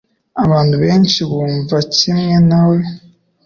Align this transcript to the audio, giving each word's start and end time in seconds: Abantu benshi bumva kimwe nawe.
Abantu 0.43 0.75
benshi 0.83 1.19
bumva 1.29 1.77
kimwe 1.95 2.33
nawe. 2.49 2.79